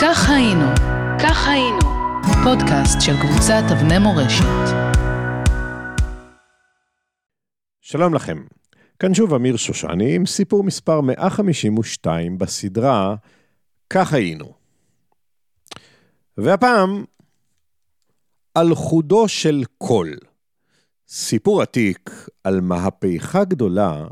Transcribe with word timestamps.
כך 0.00 0.30
היינו, 0.30 0.66
כך 1.22 1.48
היינו, 1.48 1.78
פודקאסט 2.44 3.00
של 3.00 3.12
קבוצת 3.22 3.62
אבני 3.72 3.98
מורשת. 3.98 4.74
שלום 7.80 8.14
לכם, 8.14 8.44
כאן 8.98 9.14
שוב 9.14 9.34
אמיר 9.34 9.56
שושני 9.56 10.14
עם 10.16 10.26
סיפור 10.26 10.64
מספר 10.64 11.00
152 11.00 12.38
בסדרה 12.38 13.14
כך 13.90 14.12
היינו. 14.12 14.52
והפעם, 16.36 17.04
על 18.54 18.74
חודו 18.74 19.28
של 19.28 19.62
קול. 19.78 20.16
סיפור 21.08 21.62
עתיק 21.62 22.10
על 22.44 22.60
מהפכה 22.60 23.44
גדולה 23.44 24.04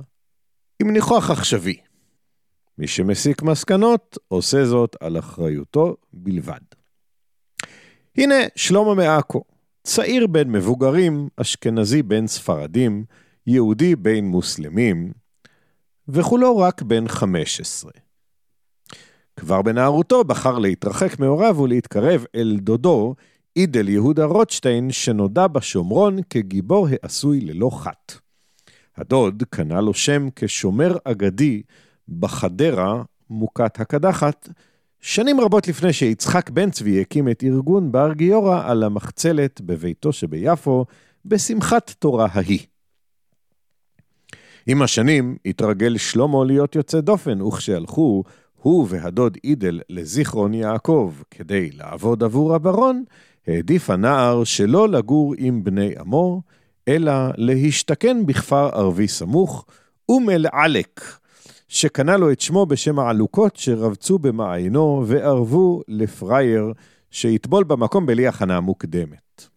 עם 0.81 0.91
ניחוח 0.91 1.31
עכשווי. 1.31 1.86
מי 2.79 2.87
שמסיק 2.87 3.43
מסקנות, 3.43 4.19
עושה 4.29 4.65
זאת 4.65 4.97
על 5.01 5.19
אחריותו 5.19 5.97
בלבד. 6.13 6.61
הנה 8.17 8.35
שלמה 8.57 8.95
מעכו, 8.95 9.45
צעיר 9.83 10.27
בין 10.27 10.53
מבוגרים, 10.53 11.29
אשכנזי 11.37 12.03
בין 12.03 12.27
ספרדים, 12.27 13.05
יהודי 13.47 13.97
בין 13.97 14.27
מוסלמים, 14.27 15.13
וכולו 16.09 16.59
רק 16.59 16.83
בן 16.83 17.09
15. 17.09 17.91
כבר 19.37 19.63
בנערותו 19.63 20.25
בחר 20.25 20.59
להתרחק 20.59 21.19
מהוריו 21.19 21.59
ולהתקרב 21.59 22.25
אל 22.35 22.57
דודו, 22.61 23.15
אידל 23.57 23.89
יהודה 23.89 24.25
רוטשטיין, 24.25 24.91
שנודע 24.91 25.47
בשומרון 25.47 26.19
כגיבור 26.31 26.89
העשוי 26.91 27.41
ללא 27.41 27.71
חת. 27.73 28.19
הדוד 28.97 29.43
קנה 29.51 29.81
לו 29.81 29.95
שם 29.95 30.29
כשומר 30.37 30.97
אגדי 31.05 31.63
בחדרה, 32.09 33.03
מוכת 33.31 33.81
הקדחת, 33.81 34.49
שנים 35.01 35.41
רבות 35.41 35.69
לפני 35.69 35.93
שיצחק 35.93 36.51
בן 36.51 36.71
צבי 36.71 37.01
הקים 37.01 37.29
את 37.29 37.45
ארגון 37.45 37.93
בר 37.93 38.13
גיורא 38.13 38.63
על 38.65 38.83
המחצלת 38.83 39.61
בביתו 39.61 40.13
שביפו, 40.13 40.85
בשמחת 41.25 41.95
תורה 41.99 42.27
ההיא. 42.33 42.67
עם 44.67 44.83
השנים 44.83 45.37
התרגל 45.47 45.97
שלמה 45.97 46.45
להיות 46.45 46.75
יוצא 46.75 47.01
דופן, 47.01 47.43
וכשהלכו 47.43 48.25
הוא 48.63 48.87
והדוד 48.91 49.39
אידל 49.45 49.81
לזיכרון 49.91 50.55
יעקב 50.55 51.15
כדי 51.31 51.71
לעבוד 51.71 52.23
עבור 52.23 52.55
הברון, 52.55 53.05
העדיף 53.47 53.91
הנער 53.91 54.45
שלא 54.45 54.89
לגור 54.89 55.35
עם 55.39 55.65
בני 55.65 55.95
עמו, 56.01 56.43
אלא 56.89 57.13
להשתכן 57.37 58.27
בכפר 58.27 58.69
ערבי 58.73 59.09
סמוך, 59.09 59.67
אום 60.09 60.31
אל-עלק, 60.31 61.01
שקנה 61.69 62.17
לו 62.17 62.33
את 62.33 62.41
שמו 62.41 62.67
בשם 62.67 62.99
העלוקות 62.99 63.57
שרבצו 63.57 64.19
במעיינו 64.19 65.05
וערבו 65.07 65.83
לפרייר 65.89 66.73
שיטבול 67.11 67.65
במקום 67.65 68.07
בלי 68.07 68.29
הכנה 68.29 68.61
מוקדמת. 68.61 69.49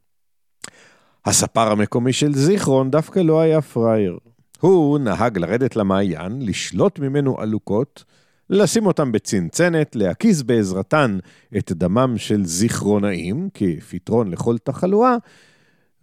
הספר 1.26 1.72
המקומי 1.72 2.14
של 2.14 2.34
זיכרון 2.34 2.92
דווקא 2.92 3.20
לא 3.20 3.42
היה 3.42 3.62
פרייר. 3.62 4.18
הוא 4.60 5.00
נהג 5.00 5.38
לרדת 5.38 5.76
למעיין, 5.76 6.42
לשלוט 6.42 7.00
ממנו 7.00 7.40
עלוקות, 7.40 8.04
לשים 8.50 8.86
אותם 8.86 9.12
בצנצנת, 9.12 9.96
להקיז 9.96 10.44
בעזרתן 10.44 11.18
את 11.58 11.72
דמם 11.72 12.14
של 12.18 12.46
זיכרונאים, 12.46 13.50
כפתרון 13.54 14.32
לכל 14.32 14.58
תחלואה, 14.58 15.16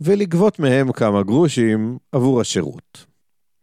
ולגבות 0.00 0.58
מהם 0.58 0.92
כמה 0.92 1.22
גרושים 1.22 1.98
עבור 2.12 2.41
השירות. 2.41 3.16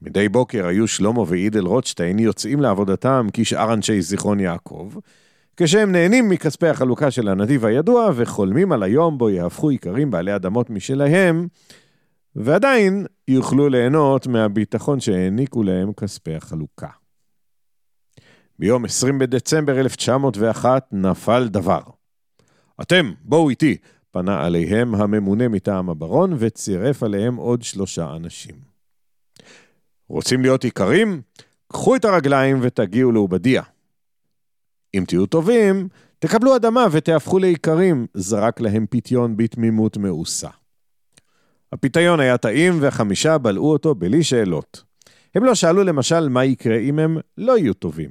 מדי 0.04 0.30
בוקר 0.30 0.68
היו 0.68 0.88
שלמה 0.88 1.24
ואידל 1.28 1.66
רוטשטיין 1.66 2.20
יוצאים 2.20 2.62
לעבודתם 2.62 3.28
כשאר 3.34 3.74
אנשי 3.74 4.02
זיכרון 4.02 4.40
יעקב, 4.40 4.92
כשהם 5.58 5.92
נהנים 5.92 6.30
מכספי 6.30 6.68
החלוקה 6.68 7.12
של 7.12 7.28
הנתיב 7.28 7.66
הידוע 7.66 8.10
וחולמים 8.16 8.72
על 8.72 8.84
היום 8.84 9.18
בו 9.18 9.30
יהפכו 9.30 9.70
איכרים 9.70 10.12
בעלי 10.12 10.36
אדמות 10.36 10.70
משלהם, 10.70 11.48
ועדיין 12.36 13.06
יוכלו 13.28 13.70
ליהנות 13.70 14.28
מהביטחון 14.28 15.00
שהעניקו 15.00 15.64
להם 15.64 15.94
כספי 15.94 16.36
החלוקה. 16.36 16.90
ביום 18.60 18.86
20 18.86 19.20
בדצמבר 19.20 19.80
1901 19.80 20.88
נפל 20.92 21.48
דבר. 21.48 21.82
אתם, 22.82 23.12
בואו 23.22 23.50
איתי, 23.50 23.78
פנה 24.12 24.46
עליהם 24.46 24.96
הממונה 24.96 25.48
מטעם 25.48 25.90
הברון 25.90 26.34
וצירף 26.40 27.04
עליהם 27.04 27.36
עוד 27.36 27.62
שלושה 27.62 28.16
אנשים. 28.16 28.73
רוצים 30.10 30.42
להיות 30.42 30.66
איכרים? 30.66 31.22
קחו 31.68 31.96
את 31.96 32.06
הרגליים 32.06 32.60
ותגיעו 32.62 33.12
לעובדיה. 33.12 33.64
אם 34.94 35.04
תהיו 35.08 35.26
טובים, 35.26 35.88
תקבלו 36.20 36.56
אדמה 36.56 36.88
ותהפכו 36.92 37.40
לאיכרים, 37.40 38.08
זרק 38.14 38.62
להם 38.62 38.86
פיתיון 38.86 39.38
בתמימות 39.38 39.98
מאוסה. 39.98 40.50
הפיתיון 41.72 42.20
היה 42.20 42.38
טעים 42.38 42.78
והחמישה 42.82 43.38
בלעו 43.38 43.72
אותו 43.72 43.96
בלי 43.96 44.24
שאלות. 44.24 44.84
הם 45.36 45.44
לא 45.44 45.56
שאלו 45.56 45.84
למשל 45.84 46.30
מה 46.30 46.46
יקרה 46.46 46.78
אם 46.78 47.00
הם 47.00 47.18
לא 47.38 47.58
יהיו 47.58 47.74
טובים. 47.74 48.10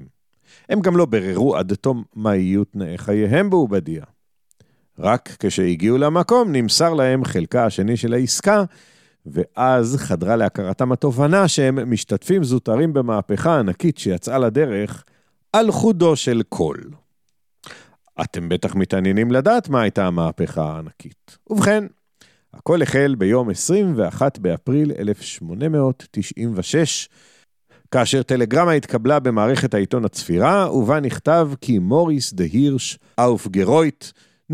הם 0.68 0.80
גם 0.80 0.96
לא 0.96 1.06
בררו 1.06 1.56
עד 1.56 1.74
תום 1.74 2.04
מה 2.14 2.36
יהיו 2.36 2.64
תנאי 2.64 2.98
חייהם 2.98 3.50
בעובדיה. 3.50 4.04
רק 4.98 5.36
כשהגיעו 5.38 5.98
למקום 5.98 6.52
נמסר 6.52 6.94
להם 6.94 7.24
חלקה 7.24 7.66
השני 7.66 7.96
של 7.96 8.14
העסקה, 8.14 8.64
ואז 9.26 9.96
חדרה 9.96 10.36
להכרתם 10.36 10.92
התובנה 10.92 11.48
שהם 11.48 11.92
משתתפים 11.92 12.44
זוטרים 12.44 12.92
במהפכה 12.92 13.58
ענקית 13.58 13.98
שיצאה 13.98 14.38
לדרך 14.38 15.04
על 15.52 15.70
חודו 15.70 16.16
של 16.16 16.42
קול. 16.48 16.90
אתם 18.20 18.48
בטח 18.48 18.74
מתעניינים 18.74 19.32
לדעת 19.32 19.68
מה 19.68 19.82
הייתה 19.82 20.06
המהפכה 20.06 20.62
הענקית. 20.62 21.38
ובכן, 21.50 21.84
הכל 22.54 22.82
החל 22.82 23.14
ביום 23.18 23.50
21 23.50 24.38
באפריל 24.38 24.92
1896, 24.98 27.08
כאשר 27.90 28.22
טלגרמה 28.22 28.72
התקבלה 28.72 29.20
במערכת 29.20 29.74
העיתון 29.74 30.04
הצפירה, 30.04 30.72
ובה 30.72 31.00
נכתב 31.00 31.50
כי 31.60 31.78
מוריס 31.78 32.32
דה 32.32 32.44
הירש 32.44 32.98
auf 33.18 33.48
Gereuth 33.48 34.04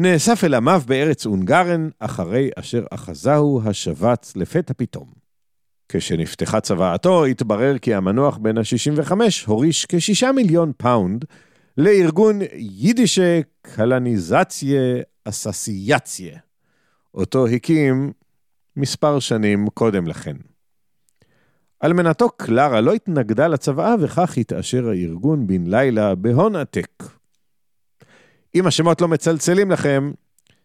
נאסף 0.00 0.44
אל 0.44 0.54
עמיו 0.54 0.82
בארץ 0.86 1.26
אונגרן, 1.26 1.88
אחרי 1.98 2.50
אשר 2.56 2.84
אחזהו 2.90 3.60
השבץ 3.64 4.36
לפתע 4.36 4.74
פתאום. 4.76 5.12
כשנפתחה 5.88 6.60
צוואתו, 6.60 7.24
התברר 7.24 7.78
כי 7.78 7.94
המנוח 7.94 8.36
בן 8.36 8.58
ה-65 8.58 9.12
הוריש 9.46 9.86
כשישה 9.88 10.32
מיליון 10.32 10.72
פאונד 10.76 11.24
לארגון 11.78 12.38
Jewish 12.54 13.40
Colonization 13.62 14.80
Association, 15.24 16.38
אותו 17.14 17.46
הקים 17.46 18.12
מספר 18.76 19.18
שנים 19.18 19.66
קודם 19.74 20.06
לכן. 20.06 20.36
אלמנתו 21.84 22.28
קלרה 22.28 22.80
לא 22.80 22.92
התנגדה 22.92 23.48
לצוואה 23.48 23.94
וכך 24.00 24.38
התעשר 24.38 24.88
הארגון 24.88 25.46
בן 25.46 25.66
לילה 25.66 26.14
בהון 26.14 26.56
עתק. 26.56 27.17
אם 28.54 28.66
השמות 28.66 29.00
לא 29.00 29.08
מצלצלים 29.08 29.70
לכם, 29.70 30.12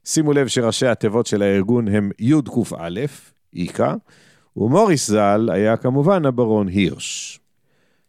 שימו 0.06 0.34
לב 0.34 0.48
שראשי 0.48 0.88
התיבות 0.88 1.26
של 1.26 1.42
הארגון 1.42 1.88
הם 1.88 2.12
יקא, 2.20 3.32
איקה, 3.54 3.96
ומוריס 4.58 5.08
ז"ל 5.08 5.50
היה 5.54 5.78
כמובן 5.78 6.26
הברון 6.26 6.68
הירש. 6.68 7.40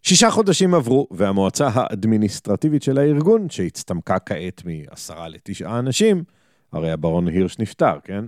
שישה 0.03 0.31
חודשים 0.31 0.75
עברו, 0.75 1.09
והמועצה 1.11 1.69
האדמיניסטרטיבית 1.73 2.83
של 2.83 2.99
הארגון, 2.99 3.51
שהצטמקה 3.51 4.19
כעת 4.19 4.63
מעשרה 4.65 5.29
לתשעה 5.29 5.79
אנשים, 5.79 6.25
הרי 6.73 6.91
הברון 6.91 7.29
הירש 7.29 7.59
נפטר, 7.59 7.99
כן? 8.05 8.25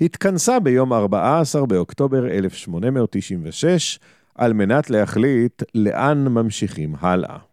התכנסה 0.00 0.60
ביום 0.60 0.92
14 0.92 1.66
באוקטובר 1.66 2.26
1896 2.26 3.98
על 4.34 4.52
מנת 4.52 4.90
להחליט 4.90 5.62
לאן 5.74 6.28
ממשיכים 6.28 6.94
הלאה. 7.00 7.49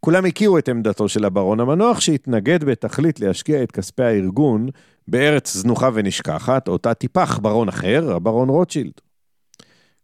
כולם 0.00 0.24
הכירו 0.24 0.58
את 0.58 0.68
עמדתו 0.68 1.08
של 1.08 1.24
הברון 1.24 1.60
המנוח 1.60 2.00
שהתנגד 2.00 2.64
בתכלית 2.64 3.20
להשקיע 3.20 3.62
את 3.62 3.72
כספי 3.72 4.02
הארגון 4.02 4.68
בארץ 5.08 5.56
זנוחה 5.56 5.90
ונשכחת, 5.94 6.68
אותה 6.68 6.94
טיפח 6.94 7.38
ברון 7.38 7.68
אחר, 7.68 8.12
הברון 8.12 8.48
רוטשילד. 8.48 8.92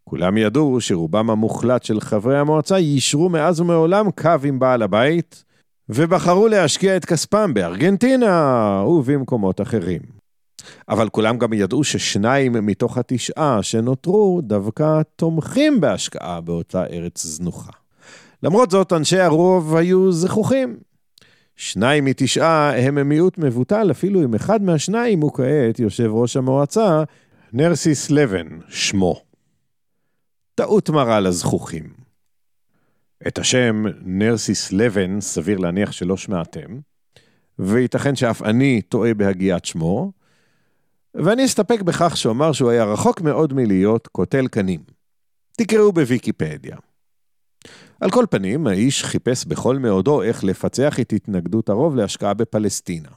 כולם 0.05 0.37
ידעו 0.37 0.81
שרובם 0.81 1.31
המוחלט 1.31 1.83
של 1.83 2.01
חברי 2.01 2.39
המועצה 2.39 2.79
יישרו 2.79 3.29
מאז 3.29 3.61
ומעולם 3.61 4.11
קו 4.11 4.31
עם 4.45 4.59
בעל 4.59 4.83
הבית, 4.83 5.45
ובחרו 5.89 6.49
להשקיע 6.49 6.97
את 6.97 7.05
כספם 7.05 7.55
בארגנטינה 7.55 8.83
ובמקומות 8.87 9.61
אחרים. 9.61 10.01
אבל 10.89 11.09
כולם 11.09 11.39
גם 11.39 11.53
ידעו 11.53 11.85
ששניים 11.85 12.53
מתוך 12.53 12.99
התשעה 12.99 13.63
שנותרו 13.63 14.41
דווקא 14.43 15.01
תומכים 15.17 15.81
בהשקעה 15.81 16.41
באותה 16.41 16.85
ארץ 16.85 17.23
זנוחה. 17.27 17.86
למרות 18.43 18.71
זאת, 18.71 18.93
אנשי 18.93 19.19
הרוב 19.19 19.77
היו 19.77 20.13
זכוכים. 20.13 20.77
שניים 21.57 22.05
מתשעה 22.05 22.79
הם 22.79 23.09
מיעוט 23.09 23.39
מבוטל, 23.39 23.91
אפילו 23.91 24.25
אם 24.25 24.35
אחד 24.35 24.63
מהשניים 24.63 25.21
הוא 25.21 25.33
כעת 25.33 25.79
יושב 25.79 26.11
ראש 26.13 26.37
המועצה, 26.37 27.03
נרסיס 27.53 28.11
לבן, 28.11 28.47
שמו. 28.69 29.23
טעות 30.55 30.91
מרה 30.91 31.21
לזכוכים. 31.21 32.07
את 33.27 33.39
השם 33.39 33.85
נרסיס 34.03 34.73
לבן 34.73 35.21
סביר 35.21 35.59
להניח 35.59 35.93
שלא 35.93 36.17
שמעתם, 36.17 36.81
וייתכן 37.59 38.17
שאף 38.17 38.43
אני 38.43 38.83
טועה 38.83 39.15
בהגיית 39.15 39.65
שמו, 39.65 40.13
ואני 41.15 41.45
אסתפק 41.45 41.83
בכך 41.83 42.17
שאומר 42.17 42.53
שהוא 42.53 42.71
היה 42.71 42.85
רחוק 42.85 43.21
מאוד 43.21 43.53
מלהיות 43.53 44.07
קוטל 44.07 44.49
קנים. 44.49 44.81
תקראו 45.59 45.93
בוויקיפדיה. 45.93 46.77
על 48.01 48.11
כל 48.11 48.25
פנים, 48.31 48.67
האיש 48.67 49.05
חיפש 49.05 49.45
בכל 49.45 49.79
מאודו 49.79 50.23
איך 50.23 50.45
לפצח 50.45 51.01
את 51.01 51.13
התנגדות 51.13 51.69
הרוב 51.69 51.97
להשקעה 51.97 52.35
בפלסטינה. 52.35 53.09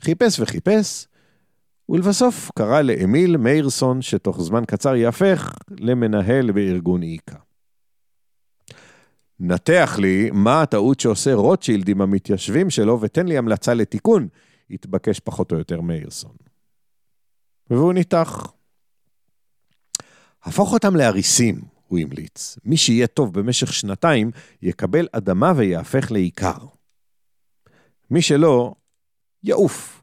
חיפש 0.00 0.40
וחיפש, 0.40 1.06
ולבסוף 1.88 2.50
קרא 2.58 2.82
לאמיל 2.82 3.36
מאירסון, 3.36 4.02
שתוך 4.02 4.42
זמן 4.42 4.64
קצר 4.64 4.94
יהפך 4.94 5.52
למנהל 5.78 6.52
בארגון 6.52 7.02
איקה. 7.02 7.36
נתח 9.40 9.96
לי 9.98 10.30
מה 10.32 10.62
הטעות 10.62 11.00
שעושה 11.00 11.34
רוטשילד 11.34 11.88
עם 11.88 12.00
המתיישבים 12.00 12.70
שלו 12.70 13.00
ותן 13.00 13.26
לי 13.26 13.38
המלצה 13.38 13.74
לתיקון, 13.74 14.28
התבקש 14.70 15.20
פחות 15.20 15.52
או 15.52 15.58
יותר 15.58 15.80
מאירסון. 15.80 16.36
והוא 17.70 17.92
ניתח. 17.92 18.52
הפוך 20.42 20.72
אותם 20.72 20.96
לאריסים, 20.96 21.73
הוא 21.94 22.00
המליץ. 22.00 22.58
מי 22.64 22.76
שיהיה 22.76 23.06
טוב 23.06 23.38
במשך 23.38 23.72
שנתיים, 23.72 24.30
יקבל 24.62 25.08
אדמה 25.12 25.52
ויהפך 25.56 26.10
לעיקר. 26.12 26.58
מי 28.10 28.22
שלא, 28.22 28.74
יעוף. 29.42 30.02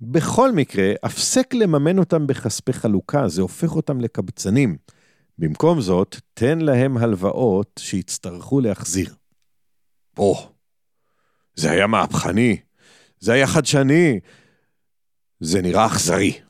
בכל 0.00 0.52
מקרה, 0.52 0.92
הפסק 1.02 1.54
לממן 1.54 1.98
אותם 1.98 2.26
בכספי 2.26 2.72
חלוקה, 2.72 3.28
זה 3.28 3.42
הופך 3.42 3.76
אותם 3.76 4.00
לקבצנים. 4.00 4.76
במקום 5.38 5.80
זאת, 5.80 6.16
תן 6.34 6.58
להם 6.58 6.96
הלוואות 6.96 7.80
שיצטרכו 7.82 8.60
להחזיר. 8.60 9.14
או, 10.18 10.52
זה 11.54 11.70
היה 11.70 11.86
מהפכני, 11.86 12.56
זה 13.20 13.32
היה 13.32 13.46
חדשני, 13.46 14.20
זה 15.40 15.62
נראה 15.62 15.86
אכזרי. 15.86 16.47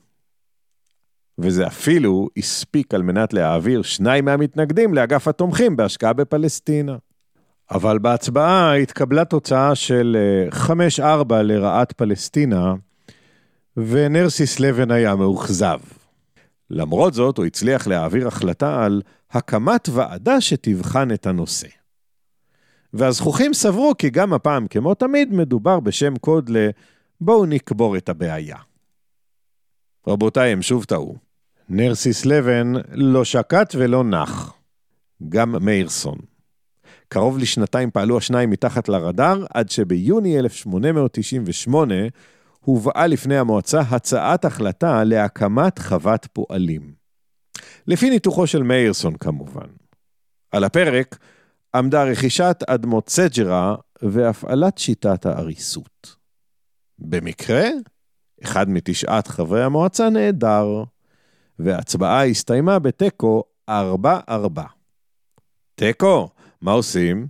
וזה 1.41 1.67
אפילו 1.67 2.29
הספיק 2.37 2.93
על 2.93 3.01
מנת 3.01 3.33
להעביר 3.33 3.81
שניים 3.81 4.25
מהמתנגדים 4.25 4.93
לאגף 4.93 5.27
התומכים 5.27 5.75
בהשקעה 5.75 6.13
בפלסטינה. 6.13 6.95
אבל 7.71 7.99
בהצבעה 7.99 8.75
התקבלה 8.75 9.25
תוצאה 9.25 9.75
של 9.75 10.17
5-4 10.51 11.01
אה, 11.31 11.41
לרעת 11.41 11.91
פלסטינה, 11.91 12.73
ונרסיס 13.77 14.59
לבן 14.59 14.91
היה 14.91 15.15
מאוכזב. 15.15 15.79
למרות 16.69 17.13
זאת, 17.13 17.37
הוא 17.37 17.45
הצליח 17.45 17.87
להעביר 17.87 18.27
החלטה 18.27 18.85
על 18.85 19.01
הקמת 19.31 19.89
ועדה 19.89 20.41
שתבחן 20.41 21.11
את 21.11 21.27
הנושא. 21.27 21.67
והזכוכים 22.93 23.53
סברו 23.53 23.93
כי 23.97 24.09
גם 24.09 24.33
הפעם, 24.33 24.67
כמו 24.67 24.93
תמיד, 24.93 25.33
מדובר 25.33 25.79
בשם 25.79 26.15
קוד 26.15 26.49
ל 26.49 26.69
"בואו 27.21 27.45
נקבור 27.45 27.97
את 27.97 28.09
הבעיה". 28.09 28.57
רבותיי, 30.07 30.51
הם 30.51 30.61
שוב 30.61 30.83
טעו. 30.83 31.28
נרסיס 31.69 32.25
לבן 32.25 32.73
לא 32.91 33.23
שקט 33.23 33.75
ולא 33.77 34.03
נח. 34.03 34.53
גם 35.29 35.65
מאירסון. 35.65 36.17
קרוב 37.07 37.37
לשנתיים 37.37 37.91
פעלו 37.91 38.17
השניים 38.17 38.49
מתחת 38.49 38.89
לרדאר, 38.89 39.45
עד 39.53 39.69
שביוני 39.69 40.39
1898 40.39 41.95
הובאה 42.59 43.07
לפני 43.07 43.37
המועצה 43.37 43.79
הצעת 43.79 44.45
החלטה 44.45 45.03
להקמת 45.03 45.79
חוות 45.79 46.27
פועלים. 46.33 46.93
לפי 47.87 48.09
ניתוחו 48.09 48.47
של 48.47 48.63
מאירסון 48.63 49.17
כמובן. 49.17 49.67
על 50.51 50.63
הפרק 50.63 51.17
עמדה 51.75 52.03
רכישת 52.03 52.63
אדמות 52.67 53.09
סג'רה 53.09 53.75
והפעלת 54.01 54.77
שיטת 54.77 55.25
העריסות. 55.25 56.15
במקרה, 56.99 57.67
אחד 58.43 58.69
מתשעת 58.69 59.27
חברי 59.27 59.63
המועצה 59.63 60.09
נעדר. 60.09 60.83
וההצבעה 61.59 62.25
הסתיימה 62.25 62.79
בתיקו 62.79 63.43
4-4. 63.69 63.73
תיקו, 65.75 66.29
מה 66.61 66.71
עושים? 66.71 67.27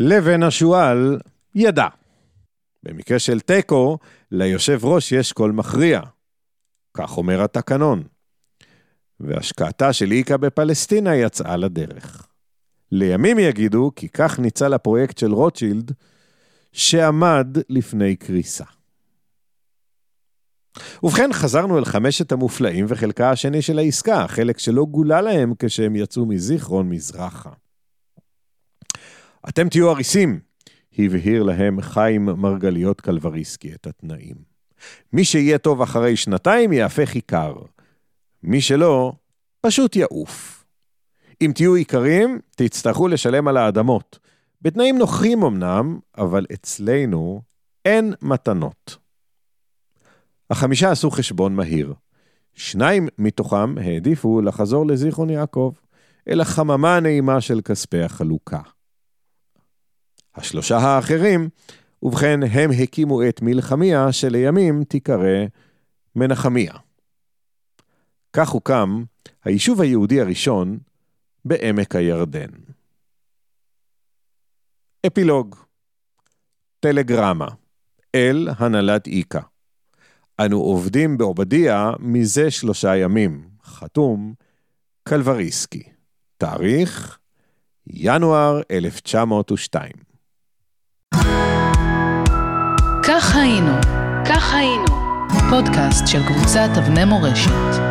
לבן 0.00 0.42
השועל 0.42 1.20
ידע. 1.54 1.88
במקרה 2.82 3.18
של 3.18 3.40
תיקו, 3.40 3.98
ליושב 4.30 4.84
ראש 4.84 5.12
יש 5.12 5.32
קול 5.32 5.52
מכריע. 5.52 6.00
כך 6.94 7.16
אומר 7.16 7.42
התקנון. 7.42 8.02
והשקעתה 9.20 9.92
של 9.92 10.12
איקה 10.12 10.36
בפלסטינה 10.36 11.16
יצאה 11.16 11.56
לדרך. 11.56 12.26
לימים 12.92 13.38
יגידו 13.38 13.90
כי 13.96 14.08
כך 14.08 14.38
ניצל 14.38 14.74
הפרויקט 14.74 15.18
של 15.18 15.32
רוטשילד, 15.32 15.92
שעמד 16.72 17.58
לפני 17.68 18.16
קריסה. 18.16 18.64
ובכן, 21.02 21.32
חזרנו 21.32 21.78
אל 21.78 21.84
חמשת 21.84 22.32
המופלאים 22.32 22.84
וחלקה 22.88 23.30
השני 23.30 23.62
של 23.62 23.78
העסקה, 23.78 24.24
חלק 24.28 24.58
שלא 24.58 24.84
גולה 24.84 25.20
להם 25.20 25.52
כשהם 25.58 25.96
יצאו 25.96 26.26
מזיכרון 26.26 26.88
מזרחה. 26.88 27.50
אתם 29.48 29.68
תהיו 29.68 29.90
אריסים, 29.90 30.40
הבהיר 30.98 31.42
להם 31.42 31.80
חיים 31.80 32.24
מרגליות 32.24 33.00
קלבריסקי 33.00 33.74
את 33.74 33.86
התנאים. 33.86 34.36
מי 35.12 35.24
שיהיה 35.24 35.58
טוב 35.58 35.82
אחרי 35.82 36.16
שנתיים 36.16 36.72
יהפך 36.72 37.14
עיקר. 37.14 37.54
מי 38.42 38.60
שלא, 38.60 39.12
פשוט 39.60 39.96
יעוף. 39.96 40.64
אם 41.40 41.52
תהיו 41.54 41.74
עיקרים, 41.74 42.38
תצטרכו 42.56 43.08
לשלם 43.08 43.48
על 43.48 43.56
האדמות. 43.56 44.18
בתנאים 44.62 44.98
נוחים 44.98 45.42
אמנם, 45.42 45.98
אבל 46.18 46.46
אצלנו 46.52 47.42
אין 47.84 48.14
מתנות. 48.22 49.07
החמישה 50.50 50.90
עשו 50.90 51.10
חשבון 51.10 51.56
מהיר. 51.56 51.94
שניים 52.54 53.08
מתוכם 53.18 53.78
העדיפו 53.78 54.40
לחזור 54.40 54.86
לזיכרון 54.86 55.30
יעקב, 55.30 55.72
אל 56.28 56.40
החממה 56.40 56.96
הנעימה 56.96 57.40
של 57.40 57.60
כספי 57.60 58.02
החלוקה. 58.02 58.60
השלושה 60.34 60.78
האחרים, 60.78 61.48
ובכן, 62.02 62.40
הם 62.42 62.70
הקימו 62.82 63.28
את 63.28 63.42
מלחמיה 63.42 64.12
שלימים 64.12 64.84
תיקרא 64.84 65.44
מנחמיה. 66.16 66.72
כך 68.32 68.48
הוקם 68.48 69.04
היישוב 69.44 69.80
היהודי 69.80 70.20
הראשון 70.20 70.78
בעמק 71.44 71.96
הירדן. 71.96 72.50
אפילוג 75.06 75.56
טלגרמה 76.80 77.48
אל 78.14 78.48
הנהלת 78.58 79.06
איקה 79.06 79.40
אנו 80.40 80.60
עובדים 80.60 81.18
בעובדיה 81.18 81.90
מזה 81.98 82.50
שלושה 82.50 82.96
ימים. 82.96 83.48
חתום, 83.64 84.34
קלבריסקי. 85.08 85.82
תאריך, 86.38 87.18
ינואר 87.86 88.60
1902. 88.70 89.92
כך 93.02 93.36
היינו, 93.36 93.72
כך 94.28 94.54
היינו. 94.54 94.98
פודקאסט 95.50 96.06
של 96.06 96.26
קבוצת 96.26 96.68
אבני 96.78 97.04
מורשת. 97.04 97.87